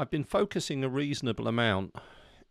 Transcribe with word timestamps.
I've 0.00 0.10
been 0.10 0.22
focusing 0.22 0.84
a 0.84 0.88
reasonable 0.88 1.48
amount 1.48 1.96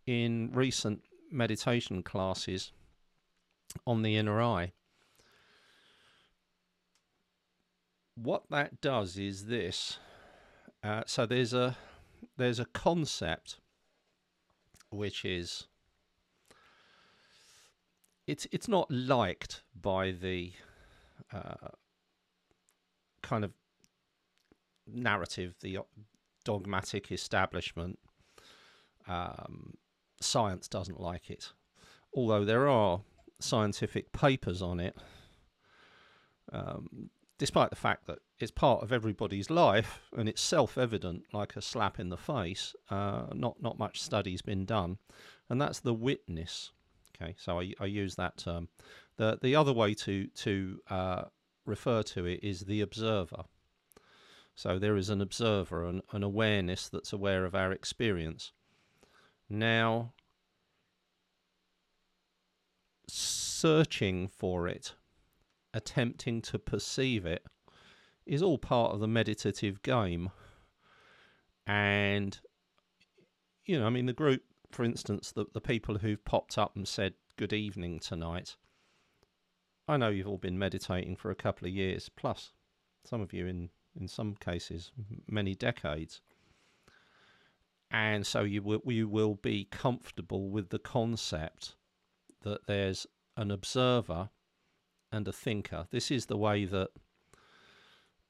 in 0.04 0.50
recent 0.52 1.00
meditation 1.32 2.02
classes 2.02 2.72
on 3.86 4.02
the 4.02 4.16
inner 4.16 4.42
eye. 4.42 4.72
What 8.16 8.50
that 8.50 8.82
does 8.82 9.16
is 9.16 9.46
this. 9.46 9.98
Uh, 10.84 11.04
so 11.06 11.24
there's 11.24 11.54
a 11.54 11.78
there's 12.36 12.60
a 12.60 12.66
concept 12.66 13.56
which 14.90 15.24
is 15.24 15.68
it's 18.26 18.46
it's 18.52 18.68
not 18.68 18.90
liked 18.90 19.62
by 19.74 20.10
the 20.10 20.52
uh, 21.32 21.68
kind 23.22 23.42
of 23.42 23.52
narrative, 24.86 25.54
the 25.62 25.78
dogmatic 26.48 27.12
establishment. 27.12 27.98
Um, 29.06 29.74
science 30.18 30.66
doesn't 30.66 30.98
like 30.98 31.28
it, 31.28 31.52
although 32.14 32.46
there 32.46 32.66
are 32.68 33.02
scientific 33.38 34.12
papers 34.12 34.62
on 34.62 34.80
it. 34.80 34.96
Um, 36.50 37.10
despite 37.36 37.68
the 37.68 37.76
fact 37.76 38.06
that 38.06 38.20
it's 38.38 38.50
part 38.50 38.82
of 38.82 38.92
everybody's 38.92 39.50
life 39.50 40.00
and 40.16 40.26
it's 40.26 40.40
self-evident, 40.40 41.24
like 41.34 41.54
a 41.54 41.60
slap 41.60 42.00
in 42.00 42.08
the 42.08 42.16
face, 42.16 42.74
uh, 42.88 43.26
not 43.34 43.60
not 43.60 43.78
much 43.78 44.00
study's 44.00 44.40
been 44.40 44.64
done, 44.64 44.96
and 45.50 45.60
that's 45.60 45.80
the 45.80 45.92
witness. 45.92 46.72
Okay, 47.12 47.34
so 47.36 47.60
I, 47.60 47.74
I 47.78 47.84
use 47.84 48.14
that 48.14 48.38
term. 48.38 48.68
the 49.18 49.38
The 49.42 49.54
other 49.54 49.74
way 49.74 49.92
to 50.06 50.28
to 50.44 50.80
uh, 50.88 51.22
refer 51.66 52.02
to 52.14 52.24
it 52.24 52.40
is 52.42 52.60
the 52.60 52.80
observer. 52.80 53.44
So 54.58 54.76
there 54.76 54.96
is 54.96 55.08
an 55.08 55.20
observer, 55.20 55.84
an, 55.84 56.02
an 56.10 56.24
awareness 56.24 56.88
that's 56.88 57.12
aware 57.12 57.44
of 57.44 57.54
our 57.54 57.70
experience. 57.70 58.50
Now, 59.48 60.14
searching 63.06 64.26
for 64.26 64.66
it, 64.66 64.96
attempting 65.72 66.42
to 66.42 66.58
perceive 66.58 67.24
it, 67.24 67.44
is 68.26 68.42
all 68.42 68.58
part 68.58 68.92
of 68.92 68.98
the 68.98 69.06
meditative 69.06 69.80
game. 69.82 70.30
And, 71.64 72.36
you 73.64 73.78
know, 73.78 73.86
I 73.86 73.90
mean, 73.90 74.06
the 74.06 74.12
group, 74.12 74.42
for 74.72 74.82
instance, 74.82 75.30
the, 75.30 75.46
the 75.54 75.60
people 75.60 75.98
who've 75.98 76.24
popped 76.24 76.58
up 76.58 76.74
and 76.74 76.88
said 76.88 77.14
good 77.36 77.52
evening 77.52 78.00
tonight, 78.00 78.56
I 79.86 79.98
know 79.98 80.08
you've 80.08 80.26
all 80.26 80.36
been 80.36 80.58
meditating 80.58 81.14
for 81.14 81.30
a 81.30 81.36
couple 81.36 81.68
of 81.68 81.72
years, 81.72 82.08
plus 82.08 82.54
some 83.04 83.20
of 83.20 83.32
you 83.32 83.46
in 83.46 83.70
in 83.98 84.08
some 84.08 84.34
cases 84.34 84.92
many 85.26 85.54
decades. 85.54 86.20
And 87.90 88.26
so 88.26 88.42
you 88.42 88.62
will, 88.62 88.82
you 88.86 89.08
will 89.08 89.34
be 89.34 89.64
comfortable 89.64 90.50
with 90.50 90.68
the 90.68 90.78
concept 90.78 91.74
that 92.42 92.66
there's 92.66 93.06
an 93.36 93.50
observer 93.50 94.30
and 95.10 95.26
a 95.26 95.32
thinker. 95.32 95.86
This 95.90 96.10
is 96.10 96.26
the 96.26 96.36
way 96.36 96.64
that 96.66 96.90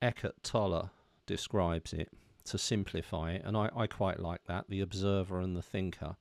Eckhart 0.00 0.42
Tolle 0.42 0.90
describes 1.26 1.92
it 1.92 2.10
to 2.44 2.56
simplify 2.56 3.32
it, 3.32 3.42
and 3.44 3.56
I, 3.56 3.68
I 3.76 3.86
quite 3.86 4.20
like 4.20 4.44
that 4.46 4.66
the 4.68 4.80
observer 4.80 5.40
and 5.40 5.56
the 5.56 5.62
thinker. 5.62 6.16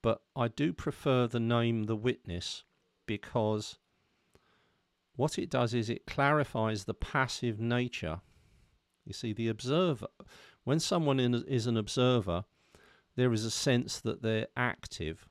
But 0.00 0.22
I 0.34 0.48
do 0.48 0.72
prefer 0.72 1.26
the 1.26 1.40
name 1.40 1.84
the 1.84 1.94
witness 1.94 2.64
because 3.06 3.78
what 5.14 5.38
it 5.38 5.50
does 5.50 5.74
is 5.74 5.88
it 5.88 6.06
clarifies 6.06 6.84
the 6.84 6.94
passive 6.94 7.60
nature 7.60 8.20
you 9.04 9.12
see, 9.12 9.32
the 9.32 9.48
observer, 9.48 10.06
when 10.64 10.80
someone 10.80 11.18
is 11.20 11.66
an 11.66 11.76
observer, 11.76 12.44
there 13.16 13.32
is 13.32 13.44
a 13.44 13.50
sense 13.50 14.00
that 14.00 14.22
they're 14.22 14.48
active, 14.56 15.28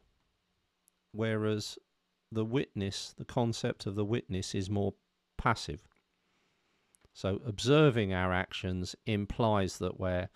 whereas 1.11 1.78
the 2.31 2.45
witness, 2.45 3.13
the 3.17 3.25
concept 3.25 3.86
of 3.86 3.95
the 3.95 4.05
witness, 4.05 4.53
is 4.55 4.69
more 4.69 4.94
passive. 5.38 5.88
So 7.13 7.41
observing 7.46 8.13
our 8.13 8.31
actions 8.31 8.96
implies 9.06 9.78
that 9.79 10.00
we're, 10.00 10.29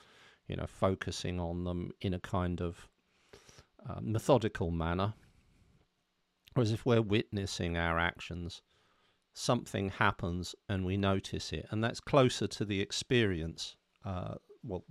you 0.47 0.55
know, 0.55 0.67
focusing 0.67 1.39
on 1.39 1.63
them 1.63 1.91
in 2.01 2.13
a 2.13 2.19
kind 2.19 2.61
of 2.61 2.89
uh, 3.87 3.99
methodical 4.01 4.71
manner. 4.71 5.13
Whereas 6.53 6.71
if 6.71 6.85
we're 6.85 7.01
witnessing 7.01 7.77
our 7.77 7.99
actions, 7.99 8.61
something 9.35 9.89
happens 9.89 10.55
and 10.67 10.85
we 10.85 10.97
notice 10.97 11.51
it, 11.53 11.67
and 11.69 11.83
that's 11.83 11.99
closer 11.99 12.47
to 12.47 12.65
the 12.65 12.81
experience. 12.81 13.75
Uh, 14.03 14.35
well, 14.63 14.83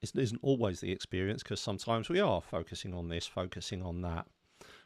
it 0.00 0.12
isn't 0.14 0.40
always 0.42 0.80
the 0.80 0.92
experience 0.92 1.42
because 1.42 1.60
sometimes 1.60 2.08
we 2.08 2.20
are 2.20 2.40
focusing 2.40 2.94
on 2.94 3.08
this, 3.08 3.26
focusing 3.26 3.82
on 3.82 4.02
that. 4.02 4.26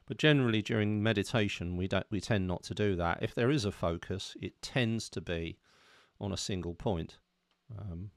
But 0.06 0.16
generally, 0.18 0.62
during 0.62 1.02
meditation, 1.02 1.76
we 1.76 1.88
don't 1.88 2.06
we 2.10 2.20
tend 2.20 2.46
not 2.46 2.62
to 2.64 2.74
do 2.74 2.96
that. 2.96 3.22
If 3.22 3.34
there 3.34 3.50
is 3.50 3.64
a 3.64 3.72
focus, 3.72 4.34
it 4.40 4.62
tends 4.62 5.10
to 5.10 5.20
be 5.20 5.58
on 6.18 6.32
a 6.32 6.36
single 6.38 6.74
point. 6.74 7.18
Um, 7.78 8.10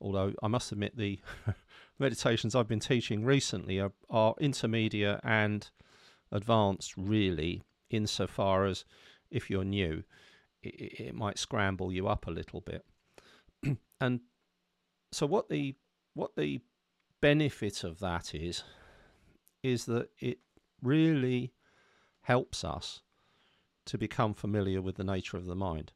although 0.00 0.34
I 0.42 0.48
must 0.48 0.70
admit, 0.70 0.96
the 0.96 1.18
meditations 1.98 2.54
I've 2.54 2.68
been 2.68 2.80
teaching 2.80 3.24
recently 3.24 3.80
are, 3.80 3.92
are 4.08 4.34
intermediate 4.38 5.20
and 5.24 5.68
advanced, 6.30 6.94
really, 6.96 7.62
insofar 7.90 8.66
as 8.66 8.84
if 9.30 9.50
you're 9.50 9.64
new, 9.64 10.04
it, 10.62 11.00
it 11.00 11.14
might 11.14 11.38
scramble 11.38 11.92
you 11.92 12.08
up 12.08 12.26
a 12.26 12.30
little 12.30 12.60
bit. 12.60 12.84
and 14.00 14.20
so 15.12 15.26
what 15.26 15.48
the 15.48 15.74
what 16.14 16.36
the 16.36 16.60
benefit 17.20 17.84
of 17.84 17.98
that 18.00 18.34
is 18.34 18.62
is 19.62 19.86
that 19.86 20.08
it 20.20 20.38
really 20.82 21.52
helps 22.22 22.64
us 22.64 23.00
to 23.84 23.96
become 23.98 24.34
familiar 24.34 24.82
with 24.82 24.96
the 24.96 25.04
nature 25.04 25.36
of 25.36 25.46
the 25.46 25.54
mind. 25.54 25.92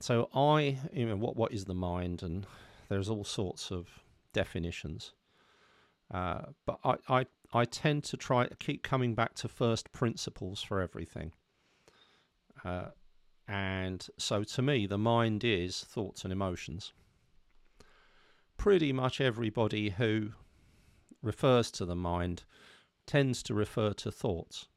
So 0.00 0.28
I, 0.34 0.78
you 0.92 1.06
know, 1.06 1.16
what 1.16 1.36
what 1.36 1.52
is 1.52 1.64
the 1.64 1.74
mind, 1.74 2.22
and 2.22 2.46
there's 2.88 3.08
all 3.08 3.24
sorts 3.24 3.70
of 3.70 3.88
definitions. 4.32 5.12
Uh, 6.10 6.42
but 6.66 6.78
I, 6.84 6.96
I 7.08 7.26
I 7.52 7.64
tend 7.64 8.04
to 8.04 8.16
try 8.16 8.46
keep 8.58 8.82
coming 8.82 9.14
back 9.14 9.34
to 9.36 9.48
first 9.48 9.92
principles 9.92 10.62
for 10.62 10.80
everything. 10.80 11.32
Uh, 12.64 12.86
and 13.48 14.06
so 14.18 14.44
to 14.44 14.62
me, 14.62 14.86
the 14.86 14.98
mind 14.98 15.42
is 15.42 15.80
thoughts 15.80 16.22
and 16.22 16.32
emotions. 16.32 16.92
Pretty 18.56 18.92
much 18.92 19.20
everybody 19.20 19.90
who 19.90 20.30
refers 21.22 21.70
to 21.72 21.84
the 21.84 21.96
mind 21.96 22.44
tends 23.06 23.42
to 23.44 23.54
refer 23.54 23.92
to 23.94 24.12
thoughts. 24.12 24.68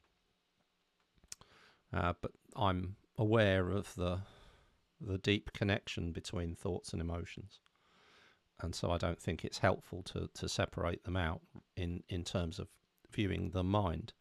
Uh, 1.93 2.13
but 2.21 2.31
I'm 2.55 2.95
aware 3.17 3.69
of 3.69 3.93
the 3.95 4.21
the 4.99 5.17
deep 5.17 5.51
connection 5.51 6.13
between 6.13 6.55
thoughts 6.55 6.93
and 6.93 7.01
emotions 7.01 7.59
and 8.63 8.73
so 8.73 8.91
I 8.91 8.97
don't 8.97 9.21
think 9.21 9.43
it's 9.43 9.59
helpful 9.59 10.01
to, 10.03 10.29
to 10.35 10.47
separate 10.47 11.03
them 11.03 11.17
out 11.17 11.41
in, 11.75 12.01
in 12.07 12.23
terms 12.23 12.59
of 12.59 12.69
viewing 13.11 13.49
the 13.49 13.63
mind. 13.63 14.13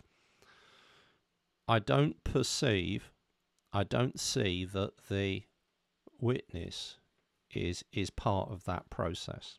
I 1.68 1.78
don't 1.78 2.22
perceive, 2.24 3.12
I 3.72 3.84
don't 3.84 4.18
see 4.18 4.64
that 4.64 5.06
the 5.08 5.44
witness 6.20 6.98
is 7.54 7.84
is 7.92 8.10
part 8.10 8.50
of 8.50 8.64
that 8.64 8.90
process. 8.90 9.58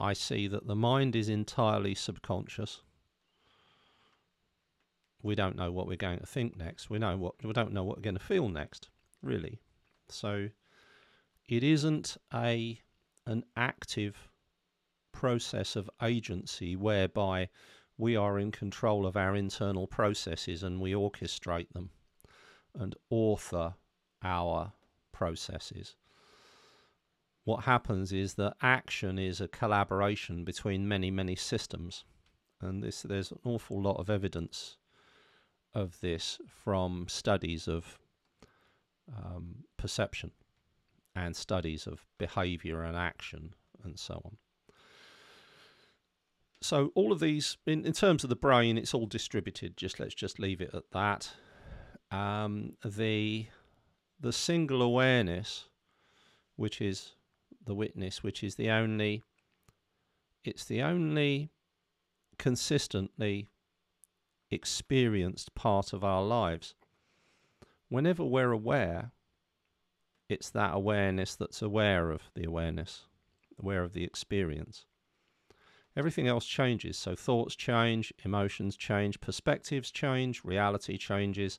I 0.00 0.12
see 0.12 0.48
that 0.48 0.66
the 0.66 0.76
mind 0.76 1.14
is 1.14 1.28
entirely 1.28 1.94
subconscious. 1.94 2.82
We 5.22 5.34
don't 5.34 5.56
know 5.56 5.70
what 5.70 5.86
we're 5.86 5.96
going 5.96 6.20
to 6.20 6.26
think 6.26 6.56
next. 6.56 6.90
We 6.90 6.98
know 6.98 7.16
what 7.16 7.34
we 7.44 7.52
don't 7.52 7.72
know 7.72 7.84
what 7.84 7.98
we're 7.98 8.02
going 8.02 8.18
to 8.18 8.24
feel 8.24 8.48
next, 8.48 8.88
really. 9.22 9.60
So 10.08 10.48
it 11.48 11.64
isn't 11.64 12.16
a 12.32 12.78
an 13.26 13.44
active 13.56 14.30
process 15.12 15.76
of 15.76 15.90
agency 16.02 16.76
whereby 16.76 17.48
we 17.96 18.14
are 18.16 18.38
in 18.38 18.50
control 18.50 19.06
of 19.06 19.16
our 19.16 19.34
internal 19.34 19.86
processes 19.86 20.62
and 20.62 20.80
we 20.80 20.92
orchestrate 20.92 21.70
them 21.72 21.90
and 22.78 22.94
author 23.10 23.74
our 24.22 24.72
processes. 25.12 25.96
What 27.44 27.64
happens 27.64 28.12
is 28.12 28.34
that 28.34 28.56
action 28.62 29.18
is 29.18 29.40
a 29.40 29.48
collaboration 29.48 30.44
between 30.44 30.86
many, 30.86 31.10
many 31.10 31.34
systems. 31.34 32.04
And 32.60 32.82
this, 32.82 33.02
there's 33.02 33.32
an 33.32 33.40
awful 33.44 33.80
lot 33.80 33.96
of 33.96 34.10
evidence 34.10 34.76
of 35.74 36.00
this 36.00 36.38
from 36.46 37.06
studies 37.08 37.66
of 37.68 37.98
um, 39.14 39.64
perception 39.76 40.30
and 41.24 41.34
studies 41.34 41.86
of 41.86 42.04
behavior 42.18 42.82
and 42.82 42.96
action 42.96 43.54
and 43.84 43.98
so 43.98 44.20
on. 44.24 44.36
So 46.60 46.90
all 46.94 47.12
of 47.12 47.20
these, 47.20 47.56
in, 47.66 47.84
in 47.84 47.92
terms 47.92 48.24
of 48.24 48.30
the 48.30 48.36
brain, 48.36 48.76
it's 48.78 48.94
all 48.94 49.06
distributed. 49.06 49.76
Just 49.76 50.00
let's 50.00 50.14
just 50.14 50.38
leave 50.38 50.60
it 50.60 50.74
at 50.74 50.90
that. 50.92 51.30
Um, 52.10 52.76
the 52.84 53.46
the 54.20 54.32
single 54.32 54.82
awareness, 54.82 55.66
which 56.56 56.80
is 56.80 57.12
the 57.64 57.74
witness, 57.74 58.22
which 58.24 58.42
is 58.42 58.56
the 58.56 58.70
only 58.70 59.22
it's 60.44 60.64
the 60.64 60.82
only 60.82 61.50
consistently 62.38 63.50
experienced 64.50 65.54
part 65.54 65.92
of 65.92 66.02
our 66.02 66.22
lives. 66.22 66.74
Whenever 67.88 68.24
we're 68.24 68.52
aware, 68.52 69.12
it's 70.28 70.50
that 70.50 70.74
awareness 70.74 71.34
that's 71.34 71.62
aware 71.62 72.10
of 72.10 72.30
the 72.34 72.44
awareness, 72.44 73.06
aware 73.58 73.82
of 73.82 73.92
the 73.92 74.04
experience. 74.04 74.84
Everything 75.96 76.28
else 76.28 76.46
changes. 76.46 76.96
So 76.96 77.16
thoughts 77.16 77.56
change, 77.56 78.12
emotions 78.24 78.76
change, 78.76 79.20
perspectives 79.20 79.90
change, 79.90 80.44
reality 80.44 80.96
changes. 80.96 81.58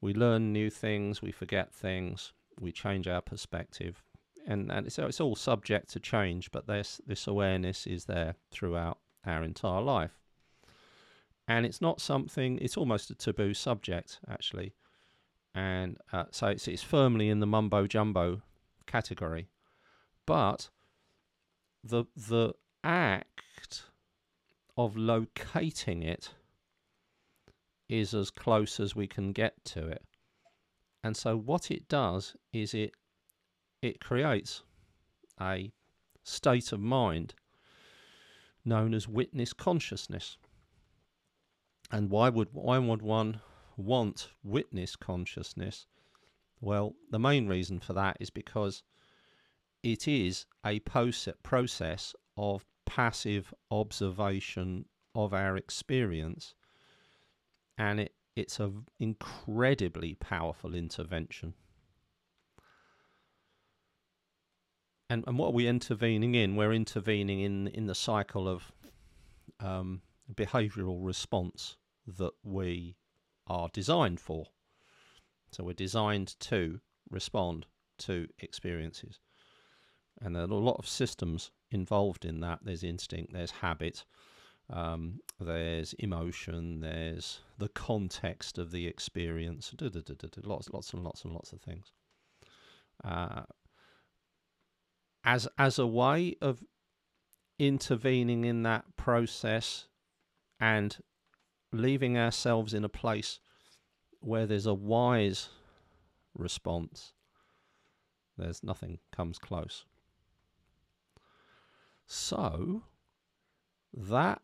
We 0.00 0.12
learn 0.12 0.52
new 0.52 0.70
things, 0.70 1.22
we 1.22 1.30
forget 1.30 1.72
things, 1.72 2.32
we 2.58 2.72
change 2.72 3.06
our 3.06 3.22
perspective. 3.22 4.02
And, 4.46 4.70
and 4.72 4.92
so 4.92 5.06
it's 5.06 5.20
all 5.20 5.36
subject 5.36 5.88
to 5.90 6.00
change, 6.00 6.50
but 6.50 6.66
this, 6.66 7.00
this 7.06 7.26
awareness 7.26 7.86
is 7.86 8.06
there 8.06 8.34
throughout 8.50 8.98
our 9.24 9.42
entire 9.42 9.80
life. 9.80 10.18
And 11.46 11.64
it's 11.64 11.80
not 11.80 12.00
something, 12.00 12.58
it's 12.58 12.76
almost 12.76 13.10
a 13.10 13.14
taboo 13.14 13.54
subject, 13.54 14.18
actually. 14.28 14.74
And 15.54 15.98
uh, 16.12 16.24
so 16.30 16.48
it's, 16.48 16.66
it's 16.66 16.82
firmly 16.82 17.28
in 17.28 17.40
the 17.40 17.46
mumbo 17.46 17.86
jumbo 17.86 18.42
category. 18.86 19.48
But 20.26 20.70
the, 21.82 22.04
the 22.16 22.54
act 22.82 23.84
of 24.76 24.96
locating 24.96 26.02
it 26.02 26.30
is 27.88 28.14
as 28.14 28.30
close 28.30 28.80
as 28.80 28.96
we 28.96 29.06
can 29.06 29.32
get 29.32 29.64
to 29.64 29.86
it. 29.86 30.02
And 31.02 31.16
so 31.16 31.36
what 31.36 31.70
it 31.70 31.88
does 31.88 32.34
is 32.52 32.72
it 32.74 32.92
it 33.82 34.00
creates 34.00 34.62
a 35.38 35.70
state 36.22 36.72
of 36.72 36.80
mind 36.80 37.34
known 38.64 38.94
as 38.94 39.06
witness 39.06 39.52
consciousness. 39.52 40.38
And 41.92 42.08
why 42.08 42.30
would 42.30 42.48
why 42.52 42.78
would 42.78 43.02
one 43.02 43.40
want 43.76 44.30
witness 44.42 44.96
consciousness? 44.96 45.86
Well, 46.60 46.94
the 47.10 47.18
main 47.18 47.46
reason 47.46 47.80
for 47.80 47.92
that 47.94 48.16
is 48.20 48.30
because 48.30 48.82
it 49.82 50.08
is 50.08 50.46
a 50.64 50.80
process 50.80 52.14
of 52.36 52.64
passive 52.86 53.52
observation 53.70 54.86
of 55.14 55.34
our 55.34 55.56
experience, 55.56 56.54
and 57.76 58.00
it, 58.00 58.14
it's 58.34 58.58
an 58.60 58.86
incredibly 58.98 60.14
powerful 60.14 60.74
intervention. 60.74 61.54
and 65.10 65.24
and 65.26 65.38
what 65.38 65.48
are 65.48 65.52
we 65.52 65.66
intervening 65.66 66.34
in? 66.34 66.56
We're 66.56 66.72
intervening 66.72 67.40
in 67.40 67.68
in 67.68 67.86
the 67.86 67.94
cycle 67.94 68.48
of 68.48 68.72
um, 69.60 70.02
behavioural 70.32 70.98
response 71.04 71.76
that 72.06 72.32
we 72.42 72.96
are 73.46 73.68
designed 73.72 74.20
for. 74.20 74.46
So 75.52 75.64
we're 75.64 75.72
designed 75.72 76.38
to 76.40 76.80
respond 77.10 77.66
to 77.98 78.28
experiences, 78.38 79.20
and 80.20 80.34
there 80.34 80.42
are 80.42 80.50
a 80.50 80.54
lot 80.54 80.78
of 80.78 80.88
systems 80.88 81.50
involved 81.70 82.24
in 82.24 82.40
that. 82.40 82.60
There's 82.62 82.82
instinct, 82.82 83.32
there's 83.32 83.50
habit, 83.50 84.04
um, 84.70 85.20
there's 85.38 85.92
emotion, 85.94 86.80
there's 86.80 87.40
the 87.58 87.68
context 87.68 88.58
of 88.58 88.70
the 88.70 88.86
experience. 88.86 89.74
lots, 90.42 90.70
lots 90.70 90.92
and 90.92 91.04
lots 91.04 91.24
and 91.24 91.32
lots 91.32 91.52
of 91.52 91.60
things. 91.60 91.92
Uh, 93.04 93.42
as 95.24 95.48
as 95.58 95.78
a 95.78 95.86
way 95.86 96.36
of 96.40 96.62
intervening 97.58 98.44
in 98.44 98.62
that 98.62 98.84
process 98.96 99.86
and 100.60 100.98
leaving 101.74 102.16
ourselves 102.16 102.74
in 102.74 102.84
a 102.84 102.88
place 102.88 103.40
where 104.20 104.46
there's 104.46 104.66
a 104.66 104.74
wise 104.74 105.50
response 106.34 107.12
there's 108.36 108.62
nothing 108.62 108.98
comes 109.12 109.38
close 109.38 109.84
so 112.06 112.82
that 113.92 114.40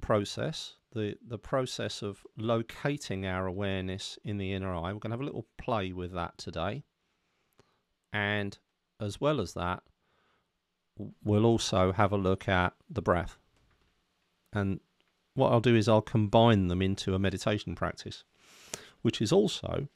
process 0.00 0.74
the 0.92 1.16
the 1.26 1.38
process 1.38 2.02
of 2.02 2.26
locating 2.36 3.26
our 3.26 3.46
awareness 3.46 4.18
in 4.24 4.38
the 4.38 4.52
inner 4.52 4.74
eye 4.74 4.92
we're 4.92 4.98
going 4.98 5.10
to 5.10 5.16
have 5.16 5.20
a 5.20 5.24
little 5.24 5.46
play 5.56 5.92
with 5.92 6.12
that 6.12 6.36
today 6.38 6.82
and 8.12 8.58
as 9.00 9.20
well 9.20 9.40
as 9.40 9.54
that 9.54 9.82
we'll 11.22 11.46
also 11.46 11.92
have 11.92 12.12
a 12.12 12.16
look 12.16 12.48
at 12.48 12.74
the 12.90 13.02
breath. 13.02 13.38
And 14.52 14.80
what 15.38 15.52
I'll 15.52 15.60
do 15.60 15.76
is 15.76 15.88
I'll 15.88 16.02
combine 16.02 16.66
them 16.66 16.82
into 16.82 17.14
a 17.14 17.18
meditation 17.18 17.76
practice, 17.76 18.24
which 19.02 19.22
is 19.22 19.32
also 19.32 19.86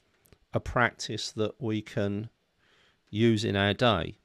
a 0.53 0.59
practice 0.59 1.31
that 1.31 1.61
we 1.61 1.81
can 1.81 2.29
use 3.09 3.43
in 3.43 3.55
our 3.55 3.73
day 3.73 4.17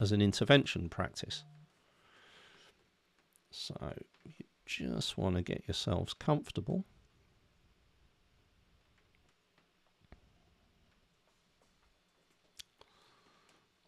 as 0.00 0.10
an 0.10 0.20
intervention 0.20 0.88
practice. 0.88 1.44
So 3.52 3.94
you 4.24 4.32
just 4.66 5.16
want 5.16 5.36
to 5.36 5.42
get 5.42 5.62
yourselves 5.68 6.12
comfortable. 6.12 6.84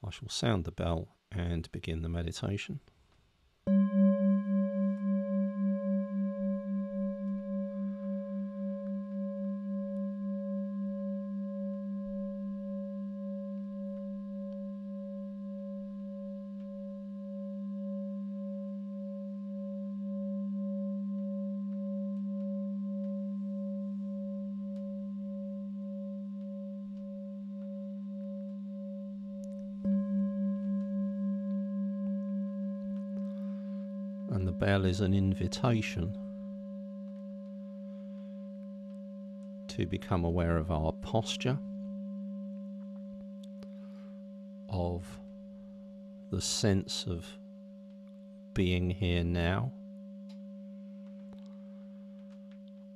I 0.07 0.11
shall 0.11 0.29
sound 0.29 0.65
the 0.65 0.71
bell 0.71 1.09
and 1.33 1.71
begin 1.73 2.03
the 2.03 2.09
meditation. 2.09 2.79
bell 34.57 34.76
is 34.87 35.01
an 35.01 35.13
invitation 35.13 36.17
to 39.69 39.85
become 39.85 40.25
aware 40.25 40.57
of 40.57 40.71
our 40.71 40.93
posture, 40.93 41.59
of 44.69 45.05
the 46.31 46.41
sense 46.41 47.05
of 47.09 47.27
being 48.55 48.89
here 48.89 49.25
now, 49.25 49.73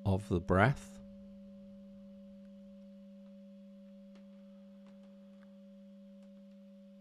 of 0.06 0.28
the 0.28 0.40
breath. 0.40 0.86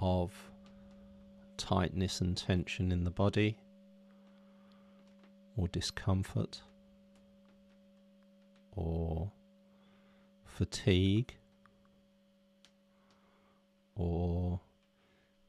Of 0.01 0.31
tightness 1.57 2.21
and 2.21 2.35
tension 2.35 2.91
in 2.91 3.03
the 3.03 3.11
body 3.11 3.57
or 5.59 5.67
discomfort 5.67 6.61
or 8.71 9.29
fatigue 10.45 11.35
or 13.95 14.61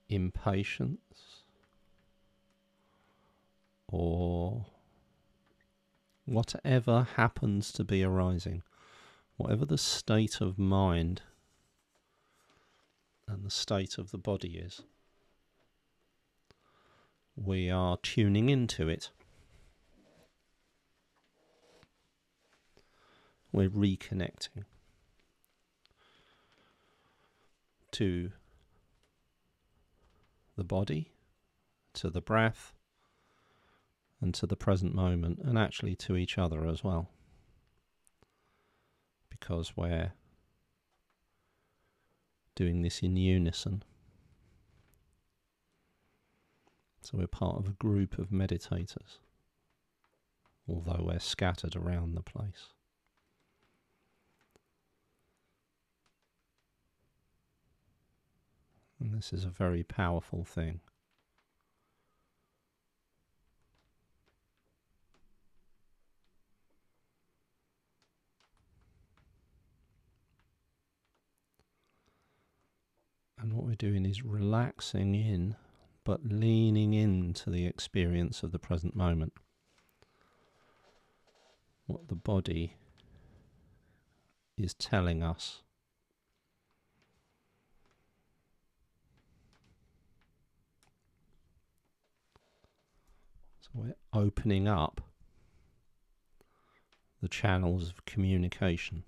impatience 0.09 1.45
or 3.87 4.67
whatever 6.25 7.07
happens 7.15 7.71
to 7.71 7.85
be 7.85 8.03
arising, 8.03 8.63
whatever 9.37 9.65
the 9.65 9.79
state 9.79 10.41
of 10.41 10.59
mind 10.59 11.23
and 13.29 13.45
the 13.45 13.51
state 13.51 13.97
of 13.97 14.11
the 14.11 14.19
body 14.19 14.57
is, 14.57 14.83
we 17.37 17.71
are 17.71 17.97
tuning 17.99 18.49
into 18.49 18.89
it. 18.89 19.11
We're 23.53 23.71
reconnecting 23.71 24.65
to 27.93 28.31
the 30.57 30.65
body, 30.65 31.13
to 31.95 32.11
the 32.11 32.21
breath, 32.21 32.73
and 34.21 34.35
to 34.35 34.47
the 34.47 34.57
present 34.57 34.95
moment, 34.95 35.41
and 35.43 35.59
actually 35.59 35.97
to 35.97 36.17
each 36.17 36.39
other 36.39 36.67
as 36.67 36.85
well. 36.85 37.09
Because 39.29 39.77
we're 39.77 40.13
doing 42.55 42.83
this 42.83 43.01
in 43.03 43.17
unison. 43.17 43.83
So 47.01 47.17
we're 47.17 47.27
part 47.27 47.57
of 47.57 47.67
a 47.67 47.73
group 47.73 48.19
of 48.19 48.29
meditators, 48.29 49.19
although 50.69 51.03
we're 51.07 51.19
scattered 51.19 51.75
around 51.75 52.15
the 52.15 52.23
place. 52.23 52.75
And 59.01 59.15
this 59.15 59.33
is 59.33 59.45
a 59.45 59.49
very 59.49 59.83
powerful 59.83 60.45
thing. 60.45 60.81
And 73.41 73.55
what 73.55 73.65
we're 73.65 73.75
doing 73.75 74.05
is 74.05 74.23
relaxing 74.23 75.15
in, 75.15 75.57
but 76.05 76.21
leaning 76.27 76.93
into 76.93 77.49
the 77.49 77.67
experience 77.67 78.43
of 78.43 78.53
the 78.53 78.59
present 78.59 78.95
moment. 78.95 79.33
What 81.87 82.09
the 82.09 82.15
body 82.15 82.77
is 84.59 84.75
telling 84.75 85.23
us. 85.23 85.63
So 93.73 93.81
we're 93.81 93.95
opening 94.13 94.67
up 94.67 95.01
the 97.23 97.29
channels 97.29 97.89
of 97.89 98.05
communication. 98.05 99.05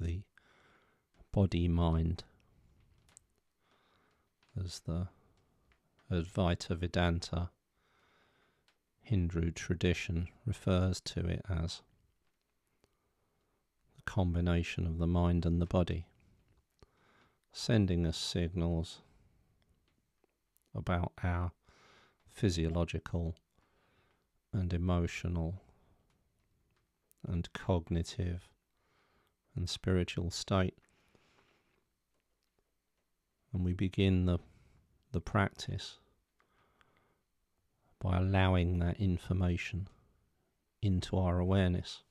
the 0.00 0.22
body 1.32 1.68
mind 1.68 2.24
as 4.62 4.80
the 4.80 5.08
Advaita 6.10 6.76
Vedanta 6.76 7.50
Hindu 9.00 9.50
tradition 9.50 10.28
refers 10.46 11.00
to 11.00 11.26
it 11.26 11.42
as 11.48 11.82
the 13.96 14.02
combination 14.02 14.86
of 14.86 14.98
the 14.98 15.06
mind 15.06 15.44
and 15.44 15.60
the 15.60 15.66
body, 15.66 16.06
sending 17.52 18.06
us 18.06 18.16
signals 18.16 19.00
about 20.74 21.12
our 21.22 21.52
physiological 22.30 23.36
and 24.52 24.72
emotional 24.72 25.60
and 27.26 27.52
cognitive 27.52 28.48
and 29.56 29.68
spiritual 29.68 30.30
state. 30.30 30.76
And 33.52 33.64
we 33.64 33.72
begin 33.72 34.26
the, 34.26 34.38
the 35.12 35.20
practice 35.20 35.98
by 38.00 38.18
allowing 38.18 38.80
that 38.80 39.00
information 39.00 39.88
into 40.82 41.16
our 41.16 41.38
awareness. 41.38 42.02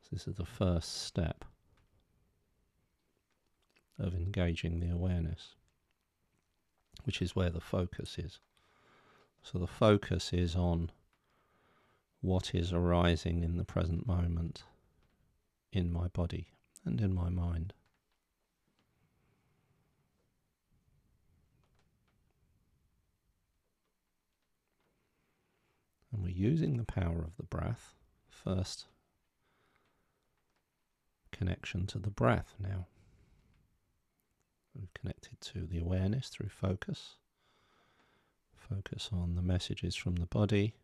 So 0.00 0.08
this 0.12 0.26
is 0.26 0.36
the 0.36 0.46
first 0.46 1.02
step 1.02 1.44
of 3.98 4.14
engaging 4.14 4.80
the 4.80 4.88
awareness, 4.88 5.54
which 7.04 7.20
is 7.20 7.36
where 7.36 7.50
the 7.50 7.60
focus 7.60 8.18
is. 8.18 8.38
So 9.42 9.58
the 9.58 9.66
focus 9.66 10.32
is 10.32 10.54
on 10.54 10.90
what 12.20 12.54
is 12.54 12.72
arising 12.72 13.42
in 13.42 13.56
the 13.56 13.64
present 13.64 14.06
moment 14.06 14.62
in 15.72 15.92
my 15.92 16.08
body 16.08 16.48
and 16.84 17.00
in 17.00 17.14
my 17.14 17.28
mind. 17.28 17.72
And 26.12 26.22
we're 26.22 26.28
using 26.28 26.76
the 26.76 26.84
power 26.84 27.22
of 27.24 27.36
the 27.36 27.42
breath 27.42 27.94
first. 28.28 28.86
Connection 31.32 31.86
to 31.86 31.98
the 31.98 32.10
breath 32.10 32.54
now. 32.60 32.86
We've 34.74 34.94
connected 34.94 35.40
to 35.40 35.66
the 35.66 35.78
awareness 35.78 36.28
through 36.28 36.48
focus. 36.48 37.16
Focus 38.54 39.10
on 39.12 39.34
the 39.34 39.42
messages 39.42 39.94
from 39.94 40.16
the 40.16 40.26
body 40.26 40.74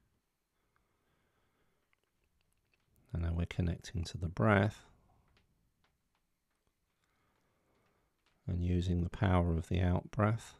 And 3.13 3.23
now 3.23 3.33
we're 3.33 3.47
connecting 3.47 4.05
to 4.05 4.19
the 4.19 4.29
breath 4.29 4.85
and 8.47 8.63
using 8.63 9.03
the 9.03 9.11
power 9.11 9.57
of 9.57 9.69
the 9.69 9.81
out 9.81 10.11
breath, 10.11 10.55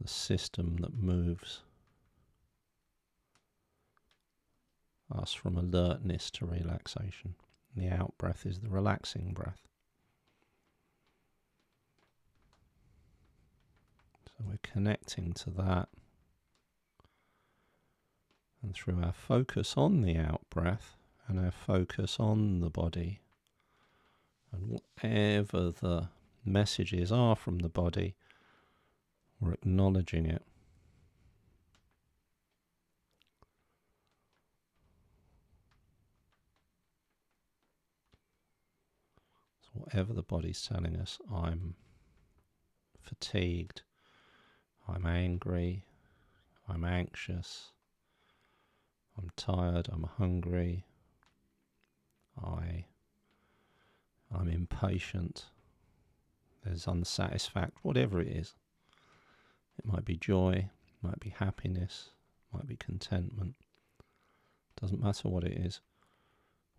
the 0.00 0.08
system 0.08 0.76
that 0.80 0.94
moves 0.94 1.60
us 5.14 5.32
from 5.32 5.56
alertness 5.56 6.30
to 6.32 6.46
relaxation. 6.46 7.34
The 7.76 7.88
out 7.88 8.14
breath 8.18 8.46
is 8.46 8.60
the 8.60 8.68
relaxing 8.68 9.32
breath. 9.32 9.60
We're 14.46 14.58
connecting 14.62 15.32
to 15.32 15.50
that. 15.50 15.88
And 18.62 18.74
through 18.74 19.02
our 19.02 19.12
focus 19.12 19.74
on 19.76 20.00
the 20.00 20.16
out 20.16 20.42
breath 20.50 20.96
and 21.28 21.38
our 21.38 21.50
focus 21.50 22.18
on 22.18 22.60
the 22.60 22.70
body, 22.70 23.20
and 24.52 24.80
whatever 25.02 25.70
the 25.70 26.08
messages 26.44 27.10
are 27.10 27.36
from 27.36 27.58
the 27.58 27.68
body, 27.68 28.14
we're 29.40 29.52
acknowledging 29.52 30.26
it. 30.26 30.42
So 39.62 39.70
whatever 39.74 40.12
the 40.12 40.22
body's 40.22 40.62
telling 40.66 40.96
us, 40.96 41.18
I'm 41.34 41.74
fatigued, 43.00 43.82
I'm 44.88 45.06
angry, 45.06 45.84
I'm 46.68 46.84
anxious, 46.84 47.72
I'm 49.16 49.30
tired, 49.36 49.88
I'm 49.90 50.04
hungry, 50.18 50.84
I 52.42 52.86
I'm 54.34 54.48
impatient, 54.48 55.46
there's 56.64 56.88
unsatisfaction, 56.88 57.78
whatever 57.82 58.20
it 58.20 58.28
is. 58.28 58.54
It 59.78 59.84
might 59.84 60.04
be 60.04 60.16
joy, 60.16 60.70
might 61.02 61.20
be 61.20 61.30
happiness, 61.30 62.10
might 62.52 62.66
be 62.66 62.76
contentment. 62.76 63.54
Doesn't 64.80 65.02
matter 65.02 65.28
what 65.28 65.44
it 65.44 65.52
is. 65.52 65.80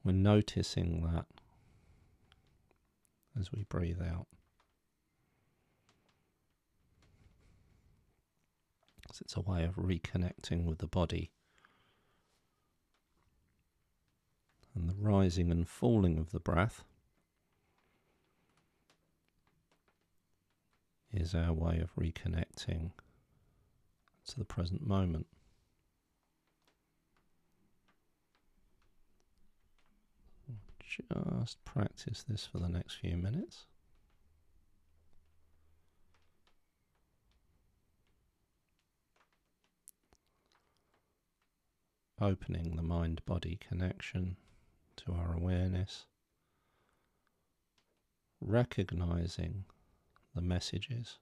We're 0.03 0.11
noticing 0.11 1.01
that 1.03 1.25
as 3.39 3.51
we 3.51 3.63
breathe 3.63 4.01
out. 4.01 4.27
So 9.15 9.21
it's 9.23 9.37
a 9.37 9.39
way 9.39 9.63
of 9.63 9.77
reconnecting 9.77 10.65
with 10.65 10.79
the 10.79 10.87
body 10.87 11.31
and 14.75 14.89
the 14.89 14.93
rising 14.93 15.51
and 15.51 15.65
falling 15.65 16.17
of 16.17 16.31
the 16.31 16.39
breath 16.41 16.83
is 21.13 21.33
our 21.33 21.53
way 21.53 21.79
of 21.79 21.95
reconnecting 21.95 22.91
to 24.27 24.37
the 24.37 24.43
present 24.43 24.85
moment. 24.85 25.27
Just 30.89 31.63
practice 31.63 32.25
this 32.27 32.45
for 32.45 32.59
the 32.59 32.67
next 32.67 32.95
few 32.95 33.15
minutes. 33.15 33.65
Opening 42.21 42.77
the 42.77 42.81
mind 42.81 43.23
body 43.25 43.57
connection 43.57 44.37
to 44.95 45.11
our 45.11 45.33
awareness, 45.33 46.05
recognizing 48.39 49.65
the 50.33 50.41
messages, 50.41 51.17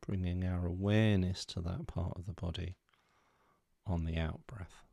bringing 0.00 0.46
our 0.46 0.66
awareness 0.66 1.44
to 1.44 1.60
that 1.60 1.86
part 1.86 2.16
of 2.16 2.24
the 2.24 2.32
body 2.32 2.76
on 3.86 4.04
the 4.04 4.16
out 4.16 4.40
breath. 4.46 4.89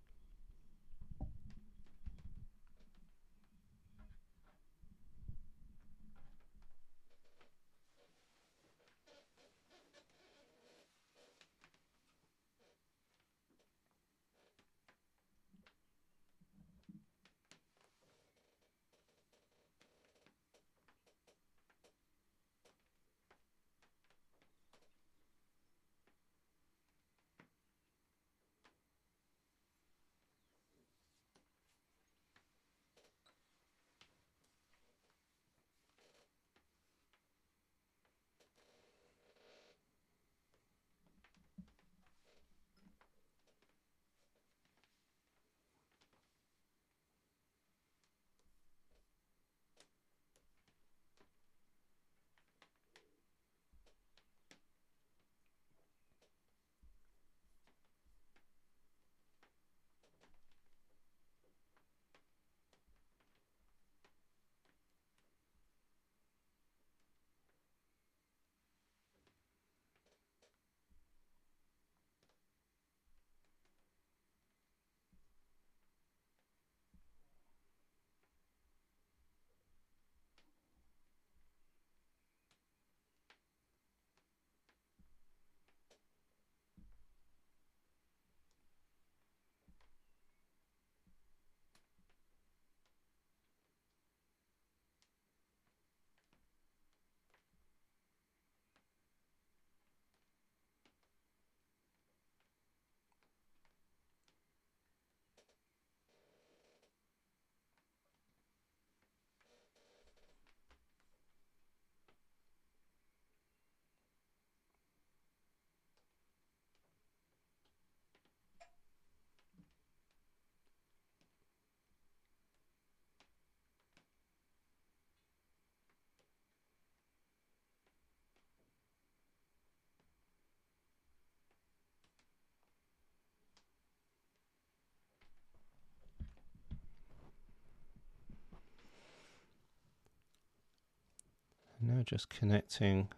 Just 142.08 142.30
connecting 142.30 143.10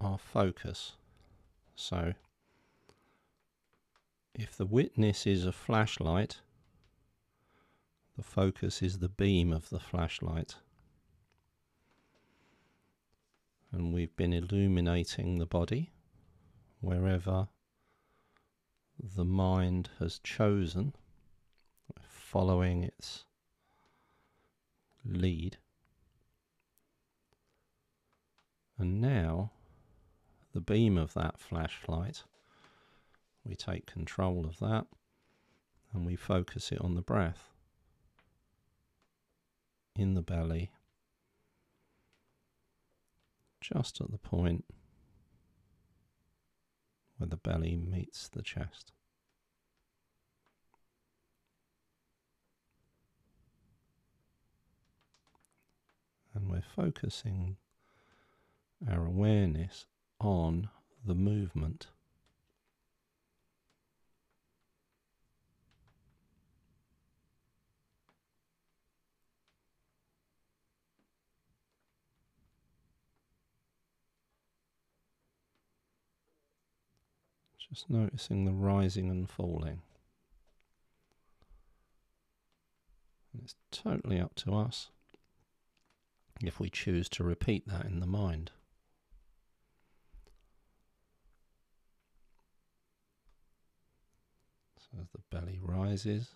our 0.00 0.16
focus. 0.16 0.92
So 1.76 2.14
if 4.34 4.56
the 4.56 4.64
witness 4.64 5.26
is 5.26 5.44
a 5.44 5.52
flashlight, 5.52 6.38
the 8.16 8.22
focus 8.22 8.82
is 8.82 8.98
the 8.98 9.10
beam 9.10 9.52
of 9.52 9.68
the 9.68 9.78
flashlight. 9.78 10.56
And 13.70 13.92
we've 13.92 14.16
been 14.16 14.32
illuminating 14.32 15.38
the 15.38 15.46
body 15.46 15.92
wherever 16.80 17.48
the 18.98 19.24
mind 19.24 19.90
has 19.98 20.18
chosen, 20.18 20.94
following 22.00 22.84
its 22.84 23.24
lead. 25.04 25.58
And 28.78 29.00
now 29.00 29.50
the 30.52 30.60
beam 30.60 30.96
of 30.96 31.12
that 31.14 31.40
flashlight 31.40 32.22
we 33.44 33.54
take 33.54 33.86
control 33.86 34.46
of 34.46 34.58
that 34.58 34.86
and 35.92 36.04
we 36.04 36.16
focus 36.16 36.70
it 36.70 36.80
on 36.80 36.94
the 36.94 37.02
breath 37.02 37.50
in 39.96 40.14
the 40.14 40.22
belly, 40.22 40.70
just 43.60 44.00
at 44.00 44.10
the 44.10 44.18
point 44.18 44.64
where 47.16 47.28
the 47.28 47.36
belly 47.36 47.76
meets 47.76 48.28
the 48.28 48.42
chest. 48.42 48.92
And 56.34 56.48
we're 56.48 56.62
focusing 56.62 57.56
our 58.86 59.06
awareness 59.06 59.86
on 60.20 60.68
the 61.04 61.14
movement 61.14 61.88
Just 77.68 77.90
noticing 77.90 78.44
the 78.44 78.52
rising 78.52 79.10
and 79.10 79.28
falling. 79.28 79.82
And 83.32 83.42
it's 83.42 83.54
totally 83.70 84.18
up 84.18 84.34
to 84.36 84.54
us 84.54 84.88
if 86.40 86.58
we 86.58 86.70
choose 86.70 87.08
to 87.10 87.24
repeat 87.24 87.68
that 87.68 87.84
in 87.84 88.00
the 88.00 88.06
mind. 88.06 88.52
As 94.96 95.08
the 95.10 95.20
belly 95.30 95.58
rises, 95.60 96.34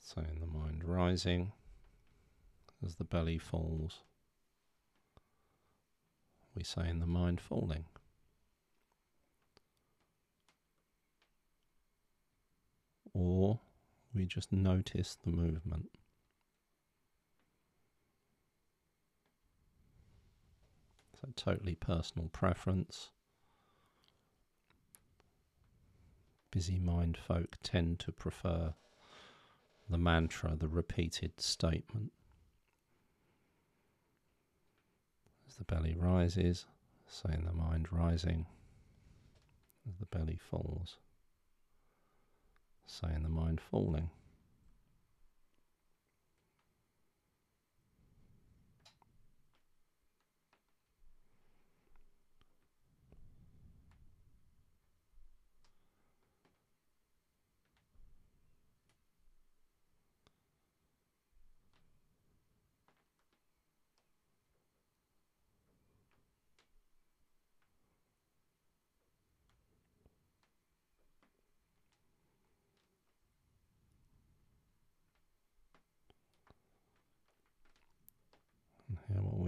so 0.00 0.22
in 0.22 0.40
the 0.40 0.46
mind 0.46 0.84
rising 0.84 1.52
as 2.84 2.94
the 2.96 3.04
belly 3.04 3.38
falls 3.38 4.00
we 6.58 6.64
say 6.64 6.88
in 6.88 6.98
the 6.98 7.06
mind 7.06 7.40
falling. 7.40 7.84
Or 13.14 13.60
we 14.12 14.26
just 14.26 14.52
notice 14.52 15.16
the 15.24 15.30
movement. 15.30 15.90
So, 21.20 21.28
totally 21.36 21.76
personal 21.76 22.28
preference. 22.28 23.10
Busy 26.50 26.78
mind 26.78 27.16
folk 27.16 27.56
tend 27.62 27.98
to 28.00 28.12
prefer 28.12 28.74
the 29.88 29.98
mantra, 29.98 30.56
the 30.56 30.68
repeated 30.68 31.40
statement. 31.40 32.12
As 35.46 35.56
the 35.56 35.64
belly 35.64 35.94
rises, 35.98 36.66
so 37.06 37.28
in 37.28 37.44
the 37.44 37.52
mind 37.52 37.92
rising, 37.92 38.46
as 39.86 39.96
the 39.98 40.06
belly 40.06 40.38
falls, 40.38 40.96
so 42.86 43.08
in 43.08 43.22
the 43.22 43.28
mind 43.28 43.60
falling. 43.60 44.10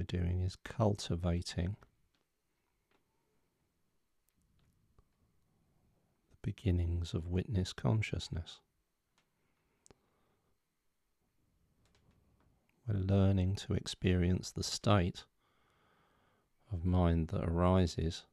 we're 0.00 0.18
doing 0.18 0.39
is 0.50 0.56
cultivating 0.64 1.76
the 6.30 6.36
beginnings 6.42 7.14
of 7.14 7.28
witness 7.28 7.72
consciousness. 7.72 8.58
We're 12.84 12.98
learning 12.98 13.54
to 13.66 13.74
experience 13.74 14.50
the 14.50 14.64
state 14.64 15.22
of 16.72 16.84
mind 16.84 17.28
that 17.28 17.44
arises 17.44 18.24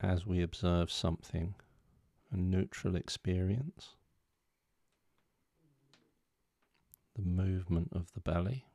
as 0.00 0.24
we 0.24 0.40
observe 0.40 0.92
something, 0.92 1.56
a 2.30 2.36
neutral 2.36 2.94
experience, 2.94 3.96
the 7.16 7.22
movement 7.22 7.88
of 7.92 8.12
the 8.12 8.20
belly. 8.20 8.66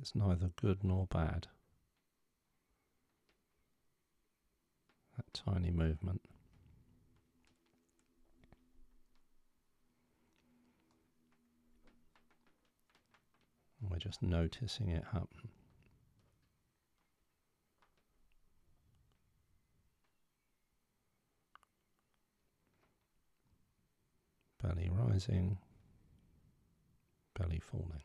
It's 0.00 0.14
neither 0.14 0.50
good 0.60 0.84
nor 0.84 1.06
bad. 1.06 1.48
That 5.16 5.32
tiny 5.32 5.70
movement. 5.70 6.20
And 13.80 13.90
we're 13.90 13.98
just 13.98 14.22
noticing 14.22 14.90
it 14.90 15.04
happen. 15.12 15.48
Belly 24.62 24.90
rising, 24.90 25.58
belly 27.38 27.60
falling. 27.60 28.02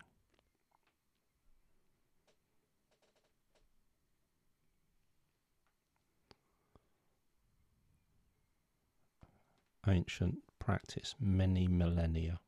Ancient 9.88 10.39
practice, 10.60 11.15
many 11.20 11.67
millennia 11.67 12.39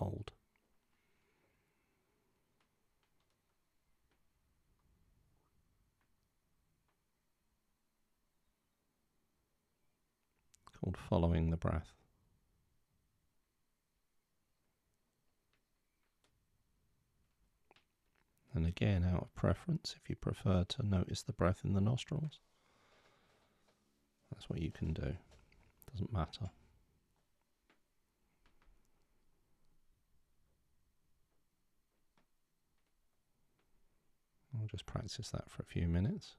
old. 0.00 0.32
Called 10.80 10.96
following 11.08 11.50
the 11.50 11.56
breath. 11.56 11.92
And 18.52 18.66
again, 18.66 19.04
out 19.04 19.22
of 19.22 19.34
preference, 19.34 19.96
if 20.00 20.08
you 20.08 20.14
prefer 20.14 20.64
to 20.64 20.86
notice 20.86 21.22
the 21.22 21.32
breath 21.32 21.62
in 21.64 21.72
the 21.72 21.80
nostrils, 21.80 22.38
that's 24.30 24.48
what 24.48 24.62
you 24.62 24.70
can 24.70 24.92
do. 24.92 25.14
Doesn't 25.94 26.12
matter. 26.12 26.50
I'll 34.60 34.66
just 34.66 34.86
practice 34.86 35.30
that 35.30 35.48
for 35.48 35.62
a 35.62 35.66
few 35.66 35.86
minutes. 35.86 36.34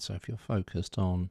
So 0.00 0.14
if 0.14 0.28
you're 0.28 0.38
focused 0.38 0.96
on 0.96 1.30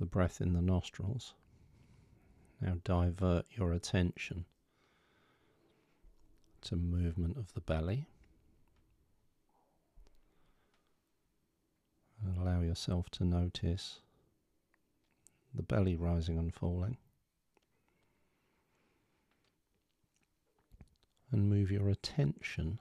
the 0.00 0.06
breath 0.06 0.40
in 0.40 0.54
the 0.54 0.60
nostrils, 0.60 1.34
now 2.60 2.78
divert 2.82 3.46
your 3.52 3.72
attention 3.72 4.44
to 6.62 6.74
movement 6.74 7.36
of 7.36 7.54
the 7.54 7.60
belly. 7.60 8.08
And 12.20 12.36
allow 12.36 12.62
yourself 12.62 13.08
to 13.10 13.24
notice 13.24 14.00
the 15.54 15.62
belly 15.62 15.94
rising 15.94 16.38
and 16.38 16.52
falling. 16.52 16.96
And 21.30 21.48
move 21.48 21.70
your 21.70 21.88
attention 21.88 22.80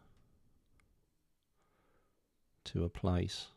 to 2.66 2.84
a 2.84 2.90
place 2.90 3.48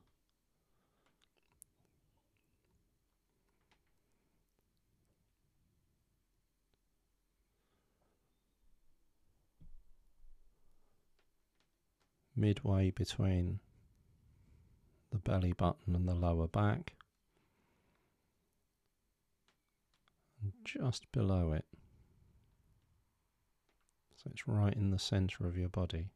midway 12.37 12.91
between 12.91 13.59
the 15.11 15.19
belly 15.19 15.53
button 15.53 15.97
and 15.97 16.07
the 16.07 16.15
lower 16.15 16.47
back, 16.47 16.93
and 20.43 20.53
just 20.65 21.11
below 21.13 21.53
it. 21.53 21.65
So 24.17 24.31
it's 24.31 24.47
right 24.47 24.75
in 24.75 24.91
the 24.91 24.99
center 24.99 25.47
of 25.47 25.57
your 25.57 25.69
body. 25.69 26.11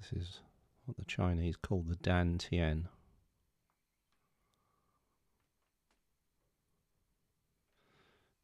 This 0.00 0.12
is 0.12 0.40
what 0.84 0.96
the 0.96 1.04
Chinese 1.04 1.56
call 1.56 1.82
the 1.82 1.96
Dan 1.96 2.38
Tian. 2.38 2.88